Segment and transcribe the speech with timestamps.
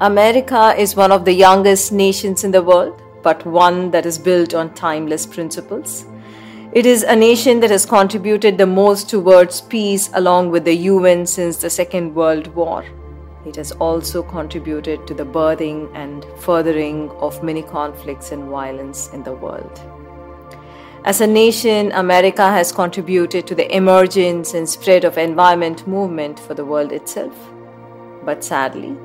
[0.00, 4.52] America is one of the youngest nations in the world, but one that is built
[4.52, 6.04] on timeless principles.
[6.72, 11.24] It is a nation that has contributed the most towards peace along with the UN
[11.26, 12.84] since the Second World War.
[13.46, 19.22] It has also contributed to the birthing and furthering of many conflicts and violence in
[19.22, 19.80] the world.
[21.04, 26.54] As a nation, America has contributed to the emergence and spread of environment movement for
[26.54, 27.32] the world itself.
[28.24, 28.96] But sadly,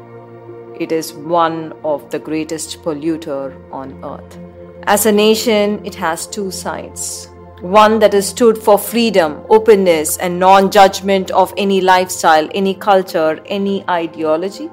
[0.79, 4.37] it is one of the greatest polluter on earth.
[4.83, 7.29] As a nation, it has two sides.
[7.61, 13.41] One that has stood for freedom, openness, and non judgment of any lifestyle, any culture,
[13.45, 14.69] any ideology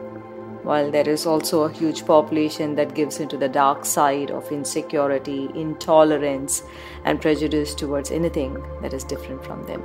[0.67, 5.49] while there is also a huge population that gives into the dark side of insecurity,
[5.55, 6.65] intolerance,
[7.05, 9.81] and prejudice towards anything that is different from them.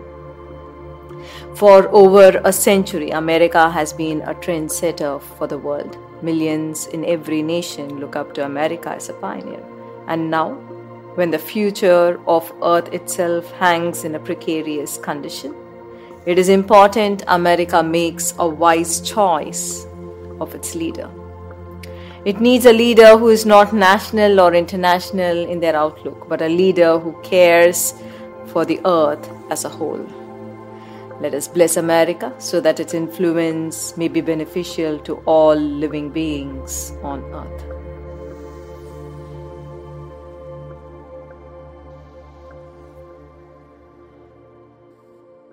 [1.55, 5.99] For over a century, America has been a trendsetter for the world.
[6.21, 9.63] Millions in every nation look up to America as a pioneer.
[10.07, 10.53] And now,
[11.15, 15.55] when the future of Earth itself hangs in a precarious condition,
[16.25, 19.85] it is important America makes a wise choice
[20.39, 21.09] of its leader.
[22.23, 26.47] It needs a leader who is not national or international in their outlook, but a
[26.47, 27.95] leader who cares
[28.47, 30.05] for the earth as a whole.
[31.21, 36.93] Let us bless America so that its influence may be beneficial to all living beings
[37.03, 37.80] on earth.